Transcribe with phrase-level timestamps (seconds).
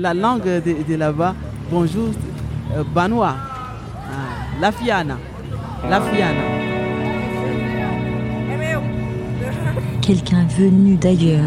[0.00, 1.34] la langue de, de là-bas.
[1.70, 2.08] Bonjour,
[2.74, 3.34] euh, Banois.
[3.36, 5.18] Ah, la Fiana.
[5.88, 6.40] La Fiana.
[10.00, 11.42] Quelqu'un venu d'ailleurs.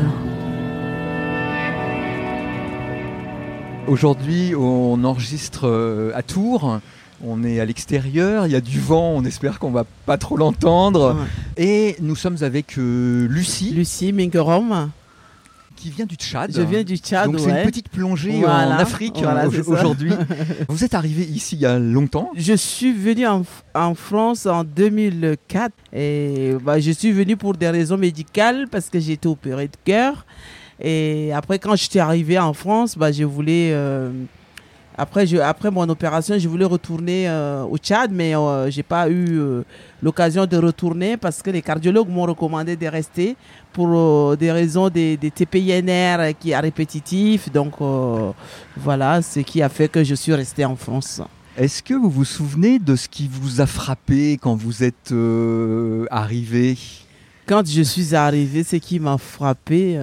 [3.88, 6.79] Aujourd'hui, on enregistre euh, à Tours.
[7.24, 10.38] On est à l'extérieur, il y a du vent, on espère qu'on va pas trop
[10.38, 11.15] l'entendre.
[11.58, 11.63] Ouais.
[11.63, 14.90] Et nous sommes avec euh, Lucie, Lucie Mingerom.
[15.82, 16.52] Qui vient du Tchad.
[16.55, 17.32] Je viens du Tchad.
[17.32, 20.12] Donc c'est une petite plongée Voilà, en Afrique voilà, euh, aujourd'hui.
[20.70, 23.44] Vous êtes arrivé ici il y a longtemps Je suis venu en,
[23.74, 29.00] en France en 2004 et bah, je suis venu pour des raisons médicales parce que
[29.00, 30.26] j'ai été opéré de cœur.
[30.80, 33.70] Et après, quand j'étais arrivé en France, bah, je voulais.
[33.72, 34.12] euh,
[34.98, 39.09] après, je, après mon opération, je voulais retourner euh, au Tchad, mais euh, j'ai pas
[39.09, 39.63] eu euh,
[40.04, 43.38] l'occasion de retourner parce que les cardiologues m'ont recommandé de rester
[43.72, 47.49] pour des raisons des, des TPINR qui est répétitif.
[47.52, 47.76] Donc
[48.76, 51.21] voilà, ce qui a fait que je suis resté en France.
[51.58, 55.13] Est-ce que vous vous souvenez de ce qui vous a frappé quand vous êtes
[56.12, 56.77] arrivé
[57.46, 59.98] Quand je suis arrivé, ce qui m'a frappé,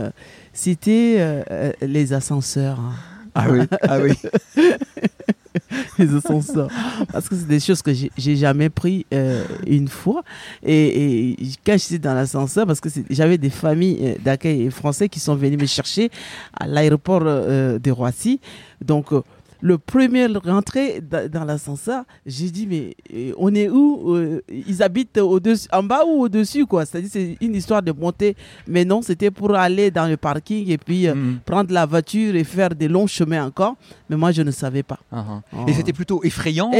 [0.54, 1.44] c'était
[1.82, 2.80] les ascenseurs.
[2.80, 3.17] hein.
[3.40, 4.12] Ah oui, ah oui.
[5.98, 6.68] les ascenseurs.
[7.12, 10.22] Parce que c'est des choses que j'ai jamais pris euh, une fois.
[10.64, 15.20] Et, et quand j'étais dans l'ascenseur, parce que j'avais des familles euh, d'accueil français qui
[15.20, 16.10] sont venus me chercher
[16.58, 18.40] à l'aéroport euh, de Roissy.
[18.84, 19.12] Donc,
[19.60, 24.82] le premier rentré da- dans l'ascenseur, j'ai dit, mais euh, on est où Euh, Ils
[24.82, 25.38] habitent au
[25.72, 26.84] en bas ou au-dessus quoi?
[26.86, 28.36] C'est-à-dire, c'est une histoire de monter.
[28.66, 31.38] Mais non, c'était pour aller dans le parking et puis euh, Mm.
[31.44, 33.74] prendre la voiture et faire des longs chemins encore.
[34.08, 34.98] Mais moi, je ne savais pas.
[35.12, 35.40] Ah, ah.
[35.52, 35.64] Oh.
[35.66, 36.70] Et c'était plutôt effrayant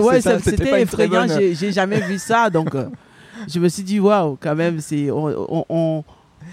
[0.00, 1.26] ouais, c'était effrayant.
[1.26, 2.74] bonne- J'ai jamais vu ça, donc
[3.48, 5.26] je me suis dit waouh, quand même, c'est on,
[5.58, 6.04] on- on-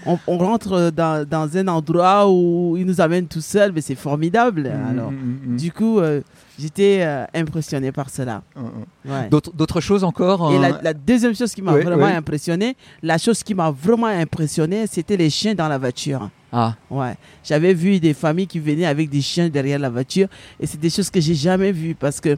[0.06, 3.94] on- on rentre dans, dans un endroit où ils nous amènent tout seuls, mais c'est
[3.94, 4.62] formidable.
[4.62, 6.20] Mm, Alors, mm, mm, du coup, euh,
[6.58, 8.42] j'étais euh, impressionné par cela.
[9.04, 9.28] Ouais.
[9.30, 10.60] D'autres d'autres choses encore Et hein?
[10.60, 12.12] la, la deuxième chose qui m'a vraiment ouais.
[12.14, 16.28] impressionné, la chose qui m'a vraiment impressionné, c'était les chiens dans la voiture.
[16.52, 20.26] Ah, Ouais, j'avais vu des familles qui venaient avec des chiens derrière la voiture
[20.58, 22.36] et c'est des choses que j'ai jamais vues parce que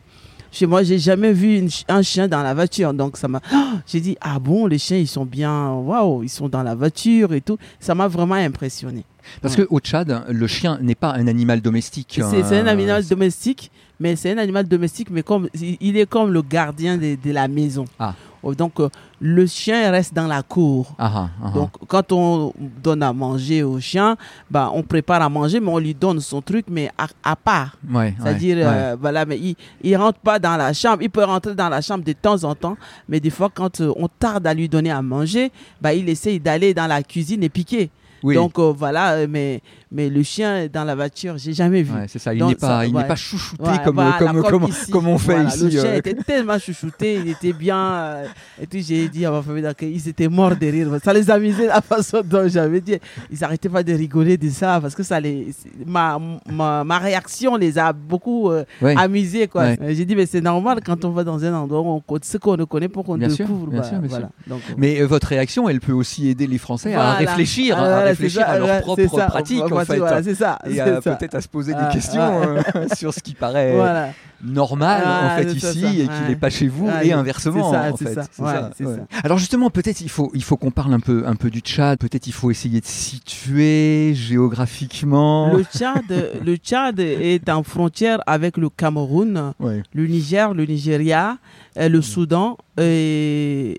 [0.53, 2.93] chez moi, j'ai jamais vu une un chien dans la voiture.
[2.95, 3.41] Donc ça m'a
[3.87, 7.33] j'ai dit ah bon, les chiens ils sont bien waouh, ils sont dans la voiture
[7.35, 7.59] et tout.
[7.81, 9.05] Ça m'a vraiment impressionné.
[9.41, 9.65] parce Ouais.
[9.65, 12.21] que au Tchad, le chien n'est pas un animal domestique.
[12.31, 16.07] C'est c'est un animal domestique, mais c'est un animal domestique mais comme il il est
[16.07, 17.87] comme le gardien de, de la maison.
[17.99, 18.15] Ah.
[18.43, 18.89] Oh, Donc euh,
[19.21, 20.95] le chien reste dans la cour.
[20.99, 24.17] Ah, ah, ah, Donc, quand on donne à manger au chien,
[24.51, 27.77] bah, on prépare à manger, mais on lui donne son truc, mais à, à part.
[27.89, 31.03] Ouais, C'est-à-dire, ouais, euh, voilà, mais il, il rentre pas dans la chambre.
[31.03, 32.77] Il peut rentrer dans la chambre de temps en temps,
[33.09, 36.41] mais des fois, quand euh, on tarde à lui donner à manger, bah, il essaye
[36.41, 37.91] d'aller dans la cuisine et piquer.
[38.25, 39.61] Oui, Donc, euh, voilà, euh, mais,
[39.93, 41.93] mais le chien dans la voiture, j'ai jamais vu.
[41.95, 42.33] ouais, c'est ça.
[42.35, 43.17] Il n'est pas, ouais.
[43.17, 44.91] chouchouté Ouais, comme, comme, comme, ici.
[44.91, 45.65] comme on fait Voilà, ici.
[45.65, 45.97] Le chien euh.
[45.99, 47.79] était tellement chouchouté, il était bien.
[47.79, 48.27] euh,
[48.61, 50.89] et puis j'ai dit à ma famille d'accueil, ils étaient morts de rire.
[51.05, 52.97] Ça les amusait la façon dont j'avais dit.
[53.31, 55.49] Ils n'arrêtaient pas de rigoler de ça parce que ça les,
[55.87, 56.19] ma,
[56.51, 59.47] ma, ma réaction les a beaucoup euh, amusés.
[59.49, 59.75] quoi.
[59.91, 62.39] J'ai dit, mais c'est normal quand on va dans un endroit où on compte ce
[62.39, 63.67] qu'on ne connaît pas qu'on découvre.
[63.67, 64.31] bien bah, sûr, bien voilà.
[64.47, 68.49] Donc, Mais votre réaction, elle peut aussi aider les Français à réfléchir, à réfléchir ça,
[68.49, 69.99] à leur propre pratique, fait.
[69.99, 70.59] Voilà, c'est ça.
[70.67, 74.09] et peut-être à se poser Ah, des questions euh, sur ce qui paraît Voilà.
[74.43, 75.89] Normal Ah, en fait c'est ça, ici ça.
[75.91, 76.29] et qui Ouais.
[76.29, 78.17] n'est pas chez vous Ouais, et inversement ça, en fait.
[78.39, 78.97] Ouais, ouais.
[79.25, 81.99] Alors justement peut-être il faut il faut qu'on parle un peu un peu du Tchad,
[81.99, 85.53] peut-être il faut essayer de situer géographiquement.
[85.55, 91.39] Le Tchad, le Tchad est en frontière avec le Cameroun, le Niger, le Nigeria,
[91.79, 93.77] euh, le Soudan et,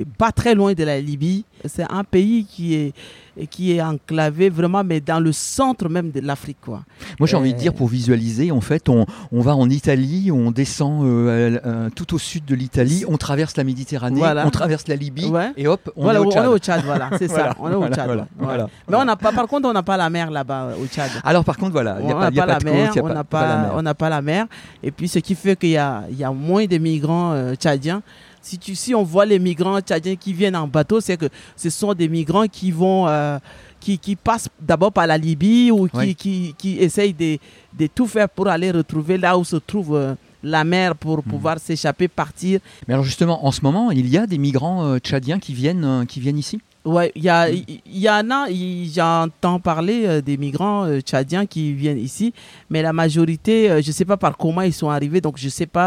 [0.00, 1.44] et pas très loin de la Libye.
[1.64, 2.92] C'est un pays qui est
[3.50, 6.84] qui est enclavé vraiment, mais dans le centre même de l'Afrique, quoi.
[7.20, 9.85] Moi j'ai envie de Euh, dire pour visualiser en fait on, on va en Italie,
[10.32, 14.46] on descend euh, euh, tout au sud de l'Italie, on traverse la Méditerranée, Voilà.
[14.46, 15.52] on traverse la Libye Ouais.
[15.56, 16.42] et hop on voilà, est au Tchad.
[16.42, 18.26] on est au Tchad, voilà, c'est ça, on est au Tchad.
[18.88, 21.10] Mais on n'a pas, par contre, on n'a pas la mer là-bas euh, au Tchad.
[21.24, 22.96] Alors par contre voilà, il n'y a pas, y a pas pas la mer, côte,
[22.96, 23.72] il y a on pas- n'a pas la mer.
[23.76, 24.46] on n'a pas la mer.
[24.82, 27.54] Et puis ce qui fait qu'il y a, il y a moins de migrants euh,
[27.54, 28.02] tchadiens.
[28.42, 31.26] Si, tu, si on voit les migrants tchadiens qui viennent en bateau, c'est que
[31.56, 33.08] ce sont des migrants qui vont,
[33.86, 37.38] qui, qui passent d'abord par la Libye ou qui, qui, qui essayent de,
[37.80, 41.30] de tout faire pour aller retrouver là où se trouve euh, la mer pour Hmm.
[41.32, 42.58] pouvoir s'échapper, partir.
[42.86, 45.84] Mais alors justement en ce moment il y a des migrants euh, tchadiens qui viennent
[45.84, 46.56] euh, qui viennent ici?
[46.86, 48.46] Ouais, il y, a, il y en a,
[48.94, 52.32] j'entends parler euh, des migrants euh, tchadiens qui viennent ici,
[52.70, 55.46] mais la majorité, euh, je ne sais pas par comment ils sont arrivés, donc je
[55.46, 55.86] ne sais pas.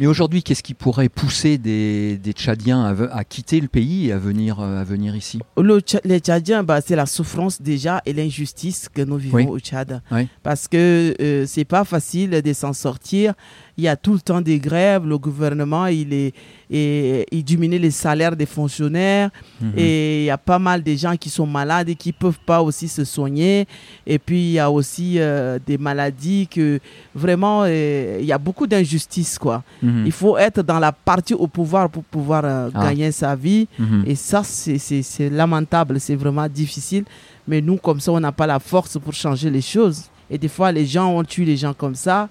[0.00, 4.18] Mais aujourd'hui, qu'est-ce qui pourrait pousser des, des Tchadiens à, quitter le pays et à
[4.18, 5.38] venir, à venir ici?
[5.56, 9.46] Le les Tchadiens, bah, c'est la souffrance déjà et l'injustice que nous vivons Oui.
[9.46, 10.02] au Tchad.
[10.10, 10.26] Oui.
[10.42, 13.34] Parce que c'est pas facile de s'en sortir.
[13.78, 15.06] Il y a tout le temps des grèves.
[15.06, 16.34] Le gouvernement, il, est,
[16.70, 19.30] et, il diminue les salaires des fonctionnaires.
[19.60, 19.72] Mhm.
[19.76, 22.38] Et il y a pas mal de gens qui sont malades et qui ne peuvent
[22.44, 23.66] pas aussi se soigner.
[24.06, 26.80] Et puis, il y a aussi euh, des maladies que
[27.14, 29.62] vraiment, euh, il y a beaucoup d'injustices, quoi.
[29.82, 30.02] Mhm.
[30.04, 32.84] Il faut être dans la partie au pouvoir pour pouvoir euh, Ah.
[32.84, 33.66] gagner sa vie.
[33.78, 34.04] Mhm.
[34.06, 37.04] Et ça, c'est- lamentable, c'est vraiment difficile.
[37.48, 40.04] Mais nous, comme ça, on n'a pas la force pour changer les choses.
[40.30, 42.28] Et des fois, les gens, on tue les gens comme ça.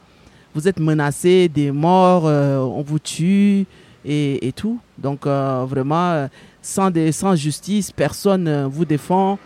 [0.53, 3.65] Vous êtes menacés, des morts, euh, on vous tue
[4.06, 4.80] et, et tout.
[4.98, 6.27] Donc, euh, vraiment, euh,
[6.62, 9.39] sans, des, sans justice, personne ne vous défend.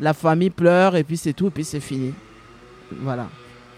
[0.00, 2.12] La famille pleure et puis c'est tout, et puis c'est fini.
[3.00, 3.28] Voilà.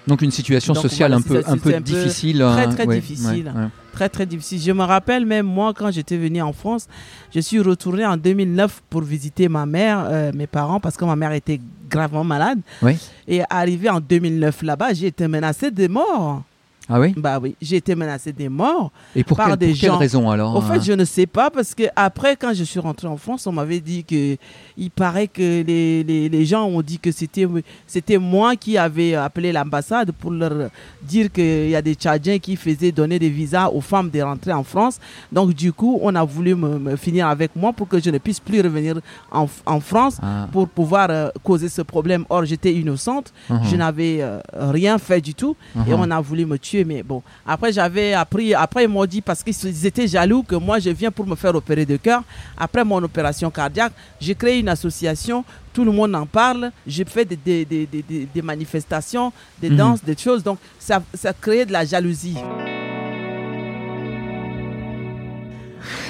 [0.07, 2.39] Donc une situation Donc, sociale voilà, un peu, c'est- un c'est peu un peu difficile.
[2.39, 3.53] très, hein, très ouais, difficile.
[3.55, 3.69] ouais, ouais.
[3.93, 4.61] Très, très difficile.
[4.61, 6.87] Je me rappelle même, moi, quand j'étais venu en France,
[7.35, 11.17] je suis retourné en 2009 pour visiter ma mère, euh, mes parents, parce que ma
[11.17, 12.61] mère était gravement malade.
[12.83, 12.97] Oui.
[13.27, 16.43] Et arrivé en 2009 là-bas, j'ai été menacé de mort.
[16.89, 17.15] Ah oui?
[17.17, 18.93] Bah oui, j'ai été menacé de mort.
[19.15, 19.99] Et pour, Par quelle, des pour quelle gens.
[19.99, 22.79] raison alors Au fait, euh, je ne sais pas parce que après, quand je suis
[22.79, 24.37] rentré en France, on m'avait dit que
[24.77, 27.47] il paraît que les, les, les gens ont dit que c'était
[27.87, 30.71] c'était moi qui avais appelé l'ambassade pour leur
[31.03, 34.53] dire qu'il y a des Tchadiens qui faisaient donner des visas aux femmes de rentrer
[34.53, 34.99] en France.
[35.33, 38.19] Donc du coup, on a voulu me, me finir avec moi pour que je ne
[38.19, 39.01] puisse plus revenir
[39.33, 42.25] en, en France ah, pour pouvoir euh, causer ce problème.
[42.29, 45.57] Or, j'étais innocente, mhm, je n'avais euh, rien fait du tout
[45.87, 46.01] et mhm.
[46.01, 46.76] on a voulu me tuer.
[46.85, 50.79] Mais bon, après j'avais appris, après ils m'ont dit parce qu'ils étaient jaloux que moi
[50.79, 52.23] je viens pour me faire opérer de cœur.
[52.57, 56.71] Après mon opération cardiaque, j'ai créé une association, tout le monde en parle.
[56.87, 59.77] J'ai fait des, des, des, des- manifestations, des Mhm.
[59.77, 60.43] danses, des choses.
[60.43, 62.37] Donc ça, ça créait de la jalousie.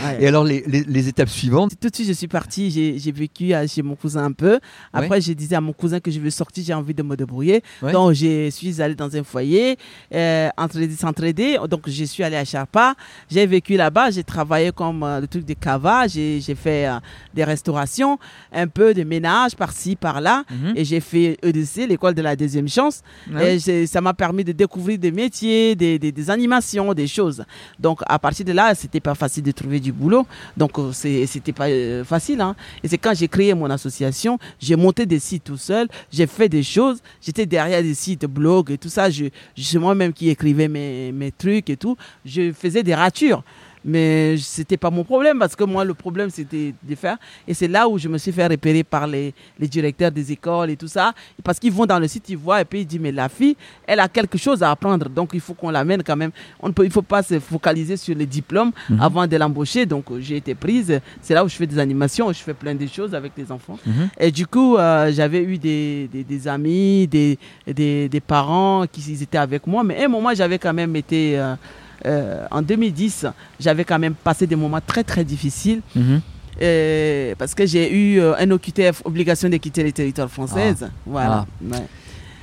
[0.04, 0.22] Ouais.
[0.22, 3.12] Et alors les, les- les étapes suivantes Tout de suite, je suis partie, j'ai j'ai
[3.12, 4.58] vécu chez mon cousin un peu.
[4.92, 7.62] Après, je disais à mon cousin que je veux sortir, j'ai envie de me débrouiller.
[7.82, 7.92] Ouais.
[7.92, 9.76] Donc, je suis allée dans un foyer,
[10.14, 11.58] euh, entraider, s'entraider.
[11.68, 12.94] Donc, je suis allée à Charpa.
[13.30, 16.98] J'ai vécu là-bas, j'ai travaillé comme euh, le truc de cava, j'ai j'ai fait euh,
[17.34, 18.18] des restaurations,
[18.52, 20.44] un peu de ménage par-ci, par-là.
[20.50, 20.72] Mhm.
[20.76, 23.02] Et j'ai fait EDC, l'école de la deuxième chance.
[23.42, 27.44] Et ça m'a permis de découvrir des métiers, des, des- des animations, des choses.
[27.80, 30.26] Donc à partir de là, c'était pas facile de trouver du boulot.
[30.56, 32.40] Donc euh, c'était pas euh, facile.
[32.40, 32.54] hein.
[32.82, 36.48] Et c'est quand j'ai créé mon association, j'ai monté des sites tout seul, j'ai fait
[36.48, 37.00] des choses.
[37.20, 39.10] J'étais derrière des sites, blogs et tout ça.
[39.10, 39.26] Je,
[39.56, 41.96] c'est moi-même qui écrivais mes trucs et tout.
[42.24, 43.42] Je faisais des ratures.
[43.88, 47.16] Mais c'était pas mon problème parce que moi, le problème, c'était de faire.
[47.46, 50.70] Et c'est là où je me suis fait repérer par les, les directeurs des écoles
[50.70, 51.12] et tout ça.
[51.44, 53.56] Parce qu'ils vont dans le site, ils voient et puis ils disent, mais la fille,
[53.86, 55.08] elle a quelque chose à apprendre.
[55.08, 56.32] Donc il faut qu'on l'amène quand même.
[56.60, 59.00] On ne peut, il ne faut pas se focaliser sur les diplômes Mhm.
[59.00, 59.86] avant de l'embaucher.
[59.86, 61.00] Donc j'ai été prise.
[61.22, 63.78] C'est là où je fais des animations, je fais plein de choses avec les enfants.
[63.86, 64.08] Mhm.
[64.18, 69.00] Et du coup, euh, j'avais eu des, des, des amis, des, des, des parents qui
[69.12, 69.84] ils étaient avec moi.
[69.84, 71.38] Mais à un moment, j'avais quand même été.
[71.38, 71.54] euh,
[72.04, 73.26] euh, en 2010,
[73.58, 76.20] j'avais quand même passé des moments très très difficiles Mhm.
[76.62, 80.74] euh, parce que j'ai eu euh, un OQTF, obligation de quitter les territoires français.
[81.06, 81.46] Voilà.
[81.48, 81.64] Ah.
[81.76, 81.86] ouais.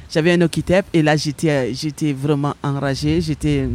[0.09, 3.19] J'avais un OQTF et là j'étais j'étais vraiment enragée.
[3.21, 3.67] J'étais,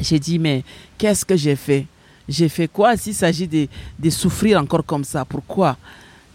[0.00, 0.62] j'ai dit mais
[0.98, 1.86] qu'est-ce que j'ai fait?
[2.28, 3.66] J'ai fait quoi s'il s'agit de,
[3.98, 5.24] de souffrir encore comme ça?
[5.24, 5.76] Pourquoi?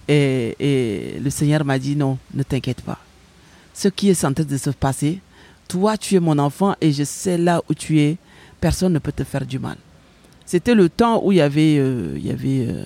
[0.07, 3.00] Et, et le Seigneur m'a dit non, ne t'inquiète pas.
[3.74, 5.19] Ce qui est en train de se passer,
[5.68, 8.18] toi tu es mon enfant et je sais là où tu es.
[8.61, 9.78] Personne ne peut te faire du mal.
[10.45, 12.83] C'était le temps où il y avait, euh, il y avait, euh,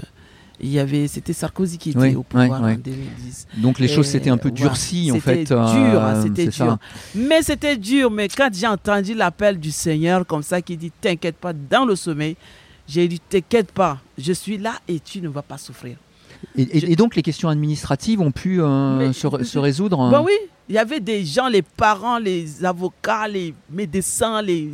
[0.60, 3.48] il y avait, c'était Sarkozy qui était Oui, au pouvoir en 2010.
[3.58, 5.44] Donc les choses s'étaient un peu durcies en C'était fait.
[5.46, 6.64] dur, euh, c'était c'est ça.
[6.66, 6.78] dur.
[7.16, 8.12] Mais c'était dur.
[8.12, 11.96] Mais quand j'ai entendu l'appel du Seigneur comme ça, qui dit T'inquiète pas, dans le
[11.96, 12.36] sommeil,
[12.88, 15.96] j'ai dit T'inquiète pas, je suis là et tu ne vas pas souffrir.
[16.58, 20.00] Et, et- et donc les questions administratives ont pu euh, Mais- se, se résoudre.
[20.02, 20.12] hein?
[20.12, 20.34] Bah oui,
[20.68, 24.70] il y avait des gens, les parents, les avocats, les médecins, les.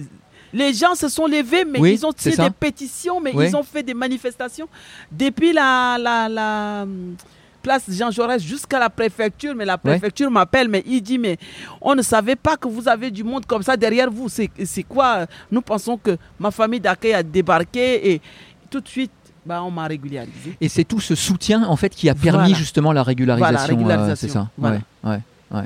[0.53, 3.47] Les gens se sont levés, mais Oui, ils ont tiré des pétitions, mais Oui.
[3.49, 4.67] ils ont fait des manifestations
[5.11, 7.15] depuis la, la, la, hum,
[7.61, 9.53] place Jean Jaurès jusqu'à la préfecture.
[9.55, 11.37] Mais la préfecture m'appelle, mais il dit, mais
[11.81, 14.27] on ne savait pas que vous avez du monde comme ça derrière vous.
[14.29, 15.25] C'est quoi?
[15.51, 18.21] Nous pensons que ma famille d'accueil a débarqué et
[18.69, 19.11] tout de suite,
[19.45, 20.55] bah, on m'a régularisé.
[20.61, 22.53] Et c'est tout ce soutien en fait qui a permis Voilà.
[22.55, 23.51] justement la régularisation.
[23.57, 24.11] Voilà, régularisation.
[24.11, 24.49] euh, c'est ça.
[24.57, 24.79] Voilà.
[25.03, 25.11] Ouais,
[25.51, 25.63] ouais, ouais.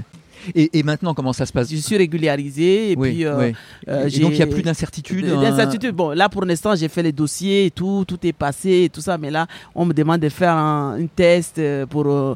[0.55, 1.69] Et, et maintenant, comment ça se passe?
[1.71, 3.53] Je suis régularisé et Oui, puis euh, oui.
[3.87, 5.91] euh, Et donc, il n'y a plus d'incertitude hein.
[5.93, 9.01] Bon, là pour l'instant, j'ai fait les dossiers et tout, tout est passé et tout
[9.01, 12.35] ça, mais là, on me demande de faire un, une test euh, pour euh,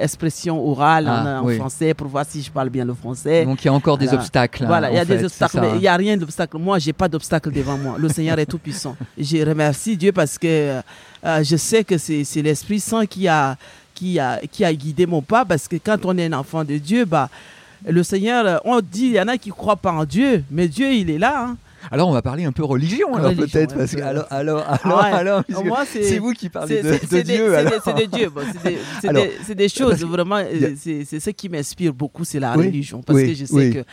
[0.00, 1.56] expression orale en, Ah, en oui.
[1.56, 3.44] français pour voir si je parle bien le français.
[3.44, 4.64] Donc, il y a encore des obstacles.
[4.66, 5.72] Voilà, il y a des obstacles, hein.
[5.74, 6.58] il n'y a rien d'obstacle.
[6.58, 7.96] Moi, j'ai pas d'obstacle devant moi.
[7.98, 8.96] Le Seigneur est tout puissant.
[9.16, 10.80] Je remercie Dieu parce que
[11.24, 13.56] je sais que c'est l'Esprit Saint qui a,
[13.98, 15.44] qui, a, qui a guidé mon pas.
[15.44, 17.28] Parce que quand on est un enfant de Dieu, bah,
[17.88, 20.92] le Seigneur, euh, on dit, il y en a qui croient pas en Dieu, maisEu,
[20.94, 21.44] il est là.
[21.44, 21.56] hein.
[21.92, 23.76] Alors, on va parler un peu religion, alors Religion, peut-être.
[23.76, 25.12] parce que, alors, alors, Ah alors, ouais.
[25.12, 25.42] alors,
[25.86, 26.90] c'est vous qui parlez de,
[27.22, 27.54] Dieu.
[27.84, 28.62] c'est des- bon, c'est
[29.68, 30.36] choses vraiment.
[30.38, 33.00] euh, C'est c'est ce qui m'inspire beaucoup, c'est la Oui, religion.
[33.00, 33.72] Parce oui, que je sais oui.
[33.72, 33.84] que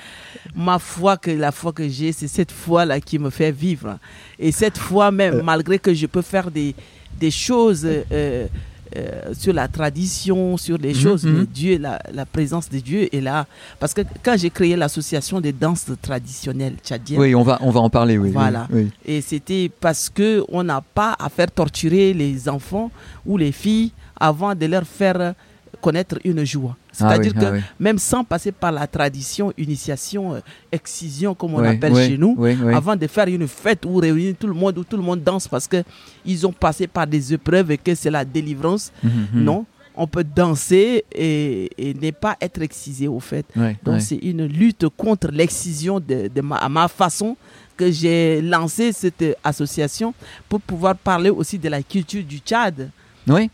[0.55, 3.99] ma foi, que la foi que j'ai, c'est cette foi-là qui me fait vivre.
[4.39, 5.43] Et cette foi, même, Euh.
[5.43, 6.73] malgré que je peux faire des,
[7.19, 7.85] des choses.
[8.11, 8.47] euh,
[8.95, 11.37] euh, sur la tradition, sur les Mhm, choses, mhm.
[11.39, 13.45] mais Dieu, la, la présence de Dieu est là.
[13.79, 17.79] Parce que quand j'ai créé l'association des danses traditionnelles tchadiennes, Oui, on va, on va
[17.81, 18.31] en parler, oui.
[18.31, 18.67] Voilà.
[18.71, 18.89] oui.
[19.05, 22.89] et c'était parce que on n'a pas à faire torturer les enfants
[23.25, 25.33] ou les filles avant de leur faire
[25.81, 26.75] connaître une joie.
[26.77, 27.59] Ah C'est-à-dire oui, que ah oui.
[27.79, 30.39] même sans passer par la tradition, initiation, euh,
[30.71, 32.37] excision, comme on Oui, appelle chez nous,
[32.73, 35.47] avant de faire une fête où réunir tout le monde, où tout le monde danse
[35.47, 35.83] parce que
[36.25, 38.91] ils ont passé par des épreuves et que c'est la délivrance.
[39.03, 39.43] Mhm, mhm.
[39.43, 39.65] Non,
[39.95, 43.45] on peut danser et, et ne pas être excisé au fait.
[43.83, 47.37] Donc c'est une lutte contre l'excision de, de ma, à ma façon
[47.77, 50.13] que j'ai lancé cette association
[50.47, 52.89] pour pouvoir parler aussi de la culture du Tchad.
[53.27, 53.49] Oui.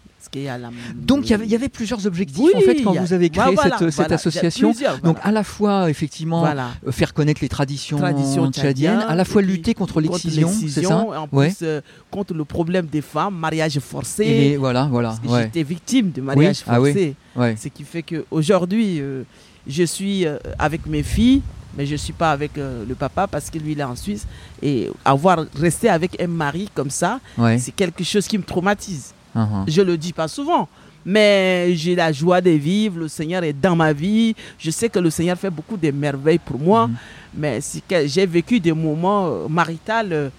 [0.96, 3.14] Donc, il y avait- il y avait plusieurs objectifs, Oui, en fait, quand a- vous
[3.14, 4.74] avez créé voilà, cette, voilà, association.
[5.04, 9.42] Donc, à la fois, effectivement, euh, faire connaître les traditions, Traditions tchadiennes, à la fois
[9.42, 11.48] lutter contre l'excision, c'est ça en Ouais.
[11.50, 14.26] plus euh, contre le problème des femmes, mariage forcé.
[14.26, 15.16] Et voilà, voilà.
[15.24, 15.44] Que Ouais.
[15.44, 16.92] J'étais victime de mariage Oui, ah oui.
[16.94, 17.16] forcé.
[17.36, 17.56] Ouais.
[17.62, 19.24] Ce qui fait qu'aujourd'hui, euh,
[19.68, 21.42] je suis euh, avec mes filles,
[21.78, 24.26] mais je ne suis pas avec le papa parce que lui, il est en Suisse.
[24.62, 27.20] Et avoir resté avec un mari comme ça,
[27.58, 29.14] c'est quelque chose qui me traumatise.
[29.36, 29.66] Mhm.
[29.68, 30.68] Je le dis pas souvent,
[31.06, 33.00] mais j'ai la joie de vivre.
[33.00, 34.36] Le Seigneur est dans ma vie.
[34.60, 36.96] Je sais que le Seigneur fait beaucoup de merveilles pour moi, Mhm.
[37.36, 37.60] mais
[38.06, 40.30] j'ai vécu des moments euh, maritales euh,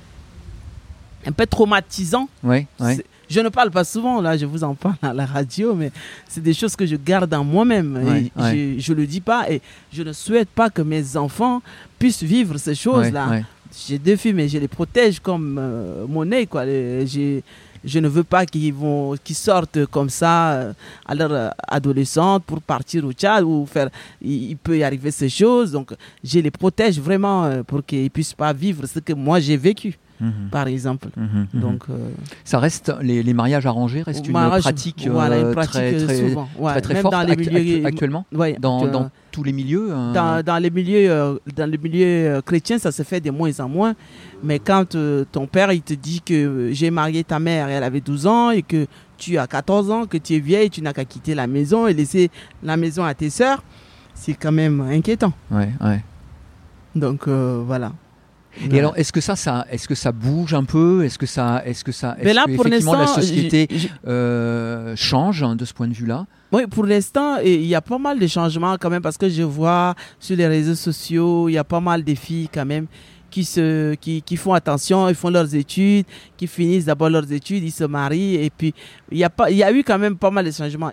[1.26, 2.28] un peu traumatisants.
[2.96, 5.90] C'est- Je ne parle pas souvent, là, je vous en parle à la radio, mais
[6.28, 7.96] c'est des choses que je garde en moi-même.
[7.96, 8.30] Et.
[8.78, 11.62] Je ne le dis pas et je ne souhaite pas que mes enfants
[11.98, 13.26] puissent vivre ces choses-là.
[13.88, 16.44] J'ai deux filles, mais je les protège comme euh, monnaie.
[16.44, 16.66] Quoi.
[16.66, 17.42] Les- j'ai-
[17.84, 20.72] je ne veux pas qu'ils vont, qu'ils sortent comme ça euh,
[21.06, 23.88] à leur euh, adolescente pour partir au Tchad ou faire.
[24.20, 25.72] Il, peut y arriver ces choses.
[25.72, 29.56] Donc, je les protège vraiment euh, pour qu'ils puissent pas vivre ce que moi j'ai
[29.56, 30.48] vécu, Mhm.
[30.50, 31.08] par exemple.
[31.16, 31.46] Mhm.
[31.60, 32.08] Donc, euh,
[32.44, 35.94] ça reste les, les mariages arrangés restent une mariage, pratique, voilà, une euh, pratique, très
[35.94, 36.48] euh, très souvent.
[36.58, 39.10] Ouais, très, très même forte dans les actu- milieux, actu- actuellement ouais, dans, euh, dans
[39.32, 39.88] tous les milieux.
[39.90, 43.30] euh, dans, dans les milieux, euh, dans les milieux euh, chrétiens, ça se fait de
[43.30, 43.94] moins en moins.
[44.42, 47.72] Mais quand euh, ton père il te dit que euh, j'ai marié ta mère et
[47.72, 48.86] elle avait 12 ans et que
[49.18, 51.94] tu as 14 ans, que tu es vieille, tu n'as qu'à quitter la maison et
[51.94, 52.30] laisser
[52.62, 53.62] la maison à tes sœurs,
[54.14, 55.32] c'est quand même inquiétant.
[55.50, 56.02] ouais, ouais.
[56.94, 57.92] Donc euh, voilà.
[58.70, 61.04] Et alors, est-ce que ça, ça, est-ce que ça bouge un peu?
[61.04, 63.68] Est-ce que ça, est-ce que ça, Mais est-ce là, que pour effectivement la société
[64.06, 66.26] euh, change hein, de ce point de vue-là?
[66.52, 69.42] Oui, pour l'instant, il y a pas mal de changements quand même parce que je
[69.42, 72.86] vois sur les réseaux sociaux, il y a pas mal de filles quand même
[73.30, 76.04] qui, se, qui, qui font attention, ils font leurs études,
[76.36, 78.74] qui finissent d'abord leurs études, ils se marient et puis
[79.10, 80.92] il y, a pas, il y a eu quand même pas mal de changements.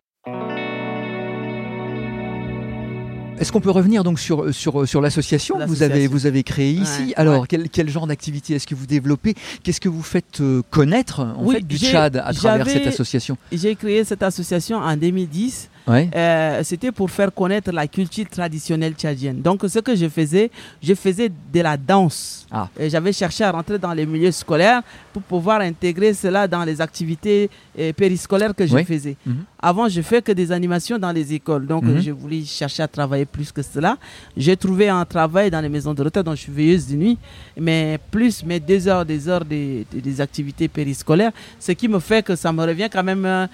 [3.40, 6.72] Est-ce qu'on peut revenir donc sur, sur, sur l'association que vous avez, vous avez créée
[6.74, 7.48] ici Ouais, Alors, ouais.
[7.50, 9.34] quel, quel genre d'activité est-ce que vous développez?
[9.64, 13.38] Qu'est-ce que vous faites euh, connaître en Oui, fait, du Tchad à travers cette association?
[13.52, 15.70] J'ai créé cette association en 2010.
[15.88, 16.10] Ouais.
[16.16, 19.42] Euh, C'était pour faire connaître la culture traditionnelle tchadienne.
[19.42, 20.50] Donc ce que je faisais,
[20.82, 22.46] je faisais de la danse.
[22.52, 22.68] Ah.
[22.80, 24.82] Et J'avais cherché à rentrer dans les milieux scolaires
[25.14, 28.84] pour pouvoir intégrer cela dans les activités euh, périscolaires que je Oui.
[28.86, 29.16] faisais.
[29.26, 29.44] Mhm.
[29.62, 31.66] Avant, je fais que des animations dans les écoles.
[31.68, 32.00] Donc, Mhm.
[32.02, 33.98] je voulais chercher à travailler plus que cela.
[34.38, 37.18] J'ai trouvé un travail dans les maisons de retraite, donc je suis veilleuse de nuit,
[37.58, 42.36] mais plus mes deux heures, des heures des activités périscolaires, ce qui me fait que
[42.36, 43.48] ça me revient quand même, euh,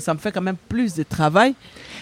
[0.00, 1.54] ça me fait quand même plus de travail.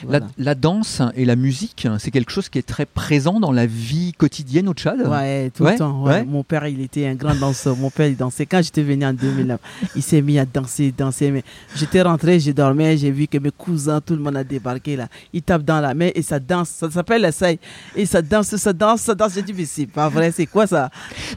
[0.02, 0.26] La, Voilà.
[0.38, 4.12] la danse et la musique, c'est quelque chose qui est très présent dans la vie
[4.16, 5.00] quotidienne au Tchad?
[5.06, 6.02] Ouais, tout Ouais, le temps.
[6.02, 6.12] ouais.
[6.12, 6.24] ouais.
[6.24, 7.76] Mon père, il était un grand danseur.
[7.76, 8.44] Mon père, il dansait.
[8.44, 9.58] Quand j'étais venu en 2009,
[9.96, 11.30] il s'est mis à danser, danser.
[11.30, 11.42] Mais
[11.74, 15.08] j'étais rentré, j'ai dormi, j'ai vu que mes cousins, tout le monde a débarqué là.
[15.32, 16.68] Ils tapent dans la main et ça danse.
[16.70, 17.58] Ça s'appelle la saille.
[17.94, 19.32] Et ça danse, ça danse, ça danse.
[19.34, 20.90] J'ai dit, mais c'est pas vrai, c'est quoi ça?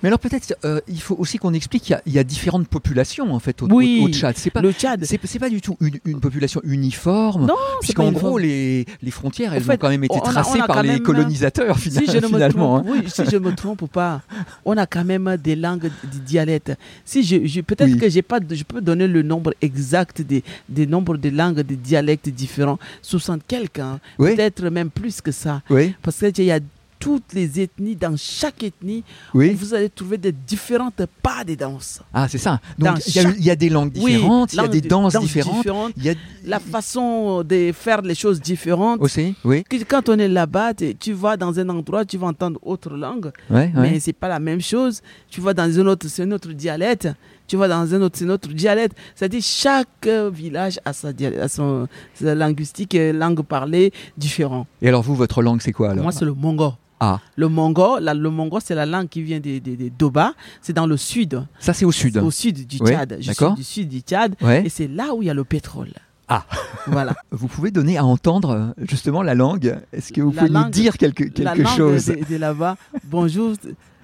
[0.03, 2.23] Mais alors peut-être, euh, il faut aussi qu'on explique qu'il y a- il y, a
[2.25, 3.99] différentes populations en fait au, Oui.
[4.01, 4.35] au- au Tchad.
[4.53, 5.05] Pas, Le Tchad.
[5.05, 6.28] c'est pas du tout une, une population
[6.63, 10.59] uniforme Non, Puisqu'en gros, les, les frontières, elles fait, ont quand même été a- tracées
[10.65, 12.81] par les même- colonisateurs, fina- Si je ne me finalement.
[12.81, 14.21] trompe, oui, si je me trompe pas,
[14.65, 16.73] on a quand même des langues, des dialectes.
[17.05, 17.97] Si je, je- peut-être Oui.
[17.97, 21.75] que j'ai pas, je peux donner le nombre exact des, des nombres de langues, de
[21.75, 23.99] dialectes différents, 60 quelques, hein.
[24.17, 24.35] Oui.
[24.35, 25.61] peut-être même plus que ça, hein.
[25.69, 26.59] Oui, parce qu'il y a
[26.99, 29.03] toutes les ethnies, dans chaque ethnie,
[29.33, 29.53] oui.
[29.53, 32.01] vous allez trouver des différentes pas des danses.
[32.13, 32.59] Ah, c'est ça.
[32.77, 35.17] Donc, il y, chaque- y a des langues différentes, il y a des de- danses
[35.19, 35.65] différentes.
[35.95, 36.13] Il y a
[36.45, 38.99] La façon de faire les choses différentes.
[39.01, 39.63] aussi, oui.
[39.87, 43.31] Quand on est là-bas, tu- vas dans un endroit, tu vas entendre autre langue.
[43.49, 43.91] Ouais, ouais.
[43.91, 45.01] mais c'est pas la même chose.
[45.29, 47.07] Tu vas dans un autre, c'est un autre dialecte.
[47.49, 48.95] Tu vas dans un autre, c'est un autre dialecte.
[49.15, 54.67] C'est-à-dire chaque village a sa, dia- a son sa linguistique, et langue parlée différente.
[54.81, 56.03] Et alors, vous, votre langue, c'est quoi alors?
[56.03, 56.73] Moi, c'est le mongo.
[57.01, 60.33] Ah, Le mongo, la- le mongo, c'est la langue qui vient des de, de Doba.
[60.61, 62.17] C'est dans le sud, ça, c'est au sud.
[62.17, 63.19] au sud du Tchad.
[63.25, 63.53] D'accord.
[63.55, 64.35] du sud du Tchad.
[64.41, 64.65] Ouais.
[64.65, 65.91] Et c'est là où il y a le pétrole.
[66.27, 66.45] Ah.
[66.87, 67.15] Voilà.
[67.31, 69.79] Vous pouvez donner à entendre justement la langue.
[69.93, 72.75] Est-ce que vous La pouvez nous dire quelque, la quelque langue chose de, de là-bas.
[73.05, 73.53] Bonjour,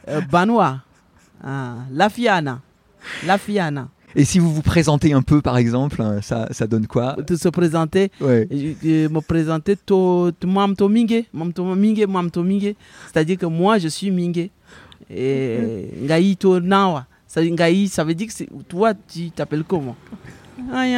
[0.07, 0.79] euh, Banois.
[1.43, 2.61] Ah, Lafiana.
[3.25, 3.89] Lafiana.
[4.17, 7.35] Et si vous vous présentez un peu, par exemple, euh, ça, ça donne quoi De
[7.35, 8.11] se présenter.
[8.21, 8.47] Ouais.
[8.49, 12.75] Je- me présenter to, mingue, mingue.
[13.11, 14.49] C'est-à-dire que moi, je suis mingue.
[15.09, 17.05] Et ngai to nawa.
[17.27, 19.97] Ça, veut dire que toi, tu t'appelles comment?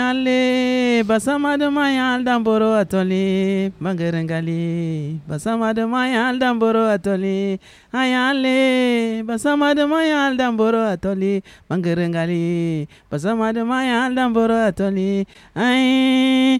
[0.07, 7.59] Ayale, basama de mayal damboro atole, mangarengali, basama de mayal damboro atole,
[7.91, 16.59] ayale, basama de mayal damboro atole, mangarengali, basama de mayal damboro atole, ay,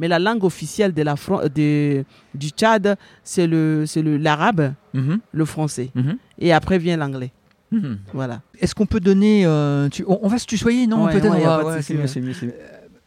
[0.00, 2.02] mais la langue officielle de la Fran- de,
[2.34, 5.90] du Tchad, c'est le, c'est le l'arabe, Mhm, le français.
[5.94, 7.30] mhm, Et après vient l'anglais.
[7.72, 7.98] Mhm.
[8.12, 8.40] Voilà.
[8.60, 9.44] Est-ce qu'on peut donner.
[9.46, 11.64] euh, tu- on, on va se tutoyer, non Ouais, Peut-être?
[11.66, 12.46] ouais, c'est mieux, c'est.
[12.46, 12.50] Euh,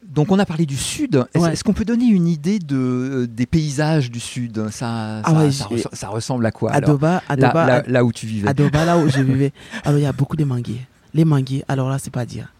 [0.07, 1.25] Donc on a parlé du sud.
[1.33, 1.53] Est-ce Ouais.
[1.65, 4.69] qu'on peut donner une idée de, euh, des paysages du sud?
[4.69, 6.89] Ça, Ah ça, ouais, ça j'ai- res- ça ressemble à quoi alors?
[6.91, 9.51] Adoba, là, Adoba, là- là où tu vivais À Doba, là où je vivais,
[9.83, 10.87] alors il y a beaucoup de manguiers.
[11.13, 12.53] Les manguiers, alors là, c'est pas dire.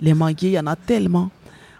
[0.00, 1.30] Les manguiers, il y en a tellement.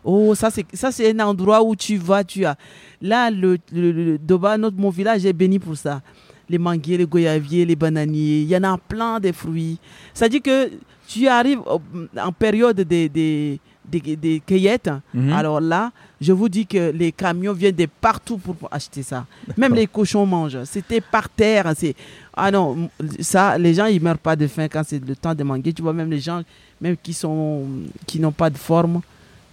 [0.05, 2.57] Oh, ça, c'est ça, c'est un endroit où tu vas, tu as.
[3.01, 6.03] Là, le, le- le- Doba, notre, mon village est béni pour ça.
[6.53, 9.79] Les manguiers, les goyaviers, les bananiers, il y en a plein de fruits.
[10.13, 10.71] C'est-à-dire que
[11.09, 11.81] tu arrives au-
[12.21, 13.59] en période des, des,
[13.91, 14.91] des, des cueillettes.
[15.15, 15.33] Mhm.
[15.33, 15.91] Alors là,
[16.21, 19.25] je vous dis que les camions viennent de partout pour acheter ça.
[19.57, 20.63] Même les cochons mangent.
[20.65, 21.73] C'était par terre.
[21.75, 21.95] C'est
[22.35, 22.91] ah non,
[23.21, 25.73] ça, les gens ils meurent pas de faim quand c'est le temps de manguer.
[25.73, 26.43] Tu vois même les gens,
[26.81, 27.65] même qui sont
[28.07, 29.01] qui n'ont pas de forme,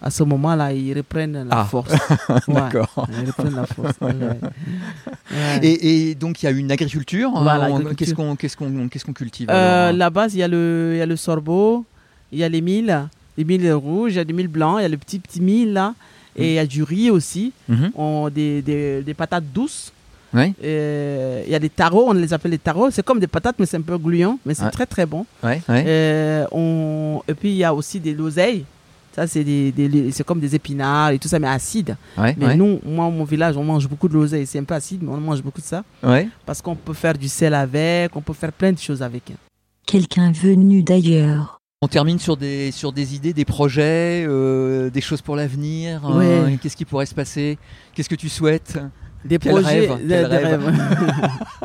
[0.02, 1.66] à ce moment-là, ils reprennent la Ah.
[1.66, 1.92] force.
[2.48, 3.08] Ouais, D'accord.
[3.22, 3.96] ils reprennent la force.
[4.02, 4.40] ouais, ouais.
[5.32, 5.60] Ouais.
[5.64, 7.32] Et, et donc il y a une agriculture.
[7.32, 8.36] Voilà, agriculture.
[8.40, 11.16] Qu'est-ce qu'on cultive Euh, alors la base, il y a le, il y a le
[11.16, 11.86] sorgho,
[12.32, 13.08] il y a les milles,
[13.38, 15.42] les milles rouges, il y a des milles blancs, il y a le petit petit
[15.42, 15.94] mille là,
[16.36, 17.92] et il y a du riz aussi, Mhm.
[17.96, 19.92] on, des, des, des patates douces.
[20.32, 20.54] Il
[21.52, 22.92] y a des tarots, on les appelle les tarots.
[22.92, 25.26] C'est comme des patates, mais c'est un peu gluant, mais c'est très très bon.
[26.52, 27.22] On...
[27.28, 28.64] Et puis il y a aussi des l'oseille.
[29.15, 31.98] Ça, c'est des, des- c'est comme des épinards et tout ça, mais acide.
[32.17, 32.56] ouais, Mais ouais.
[32.56, 34.45] nous, moi, mon village, on mange beaucoup de l'oseille.
[34.45, 35.84] C'est un peu acide, mais on mange beaucoup de ça.
[36.04, 36.30] Ouais.
[36.45, 39.34] Parce qu'on peut faire du sel avec, on peut faire plein de choses avec.
[39.86, 41.60] Quelqu'un venu d'ailleurs.
[41.82, 46.02] On termine sur des, sur des idées, des projets, euh, des choses pour l'avenir.
[46.04, 46.26] Ouais.
[46.26, 47.58] euh, Qu'est-ce qui pourrait se passer?
[47.95, 48.78] Qu'est-ce que tu souhaites?
[49.26, 50.65] Des Quel projets, rêve, des, quel des rêve?
[50.65, 51.30] rêves.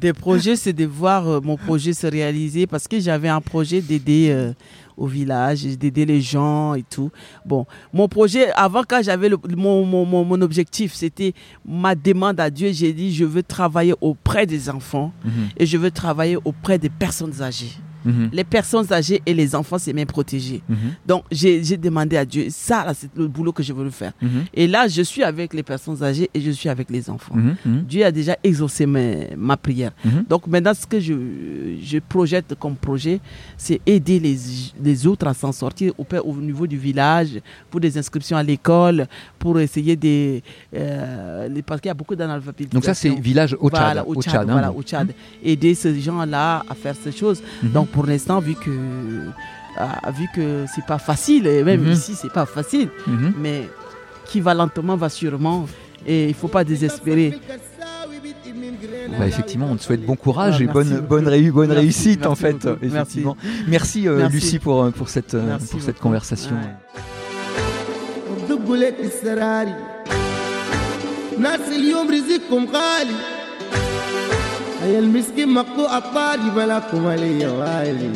[0.00, 3.80] des projets, c'est de voir euh, mon projet se réaliser parce que j'avais un projet
[3.80, 4.52] d'aider euh,
[4.96, 7.10] au village, d'aider les gens et tout.
[7.44, 11.32] Bon, mon projet, avant quand j'avais le- mon, mon, mon, mon objectif, c'était
[11.66, 12.70] ma demande à Dieu.
[12.72, 16.88] J'ai dit, je veux travailler auprès des enfants Mhm, et je veux travailler auprès des
[16.90, 17.72] personnes âgées.
[18.04, 20.62] Mhm, Les personnes âgées et les enfants, c'est même protégé.
[20.68, 24.12] mhm, Donc, j'ai demandé à Dieu, ça, c'est le boulot que je veux faire.
[24.22, 27.34] mhm, Et là, je suis avec les personnes âgées et je suis avec les enfants.
[27.88, 29.92] Dieu a déjà exaucé mes- ma prière.
[30.28, 31.14] Donc maintenant, ce que je,
[31.82, 33.20] je projette comme projet,
[33.56, 34.36] c'est aider les,
[34.82, 39.06] les autres à s'en sortir au, au niveau du village, pour des inscriptions à l'école,
[39.38, 40.42] pour essayer des...
[40.74, 42.74] euh, les- parce qu'il y a beaucoup d'analphabétisation.
[42.78, 43.80] Donc ça, c'est village au Tchad.
[43.82, 45.12] Voilà, au Tchad, Tchad, hein, voilà, au Tchad.
[45.42, 47.42] Aider ces gens-là à faire ces choses.
[47.62, 48.70] Donc pour l'instant, vu que,
[49.76, 51.92] ah, vu que c'est pas facile, et même Mhm.
[51.92, 53.32] ici, c'est pas facile, Mhm.
[53.38, 53.68] mais
[54.26, 55.66] qui va lentement va sûrement.
[56.06, 57.38] Et il faut pas désespérer.
[59.18, 62.26] Bah, effectivement, on te souhaite bon courage Ah, et bonne, bonne, réu- bonne Merci, réussite
[62.26, 62.52] en fait.
[62.66, 62.84] beaucoup.
[62.84, 63.36] Effectivement.
[63.68, 64.34] Merci, euh, Merci.
[64.34, 66.54] Lucie pour, euh, pour cette, euh, Merci pour cette conversation.
[66.56, 66.74] Ouais.
[74.82, 77.06] هيا المسكين مقو أطاري بلا لكم
[77.40, 78.10] يا والي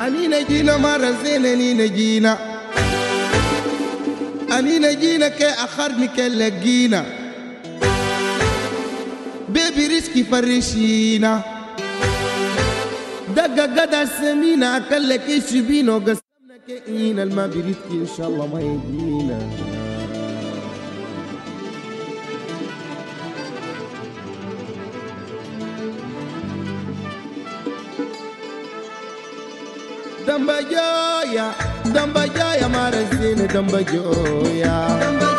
[0.00, 2.38] أنينا جينا مرة زين أنينا جينا
[4.58, 7.04] أنينا جينا كي أخرني كي لقينا
[9.48, 11.42] بيبي ريسكي فرشينا
[13.36, 15.98] دقة سمينا السمينة أكلك إيش بينو
[16.68, 19.38] كئينا المبريد إن شاء الله ما يجينا
[30.26, 31.52] دمبجايا
[31.84, 35.37] دمبجايا ما رزيني دمبجايا دمبجايا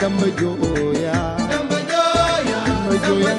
[0.00, 1.14] gamba jooya
[1.50, 3.32] gamba jooya gamba jooya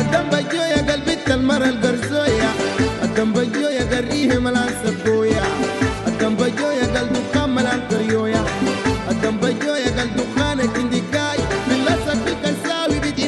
[0.00, 2.50] الدم بجويا قلبي المرة القرزوية
[3.02, 5.42] الدم بجويا قريه ملان سبويا
[6.06, 7.20] الدم بجويا قلبي
[10.36, 13.26] خانة كندي كاي بالله سبي كساوي بدي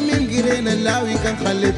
[0.72, 1.74] اللاوي كان خليت